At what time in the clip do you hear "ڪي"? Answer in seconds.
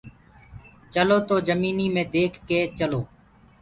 2.47-2.59